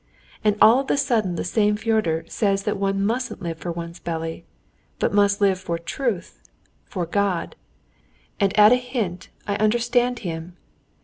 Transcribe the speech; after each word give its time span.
And 0.43 0.57
all 0.59 0.79
of 0.79 0.89
a 0.89 0.97
sudden 0.97 1.35
the 1.35 1.43
same 1.43 1.75
Fyodor 1.75 2.25
says 2.27 2.63
that 2.63 2.77
one 2.77 3.05
mustn't 3.05 3.39
live 3.39 3.59
for 3.59 3.71
one's 3.71 3.99
belly, 3.99 4.45
but 4.97 5.13
must 5.13 5.41
live 5.41 5.59
for 5.59 5.77
truth, 5.77 6.41
for 6.85 7.05
God, 7.05 7.55
and 8.39 8.51
at 8.57 8.71
a 8.71 8.77
hint 8.77 9.29
I 9.45 9.57
understand 9.57 10.17
him! 10.25 10.57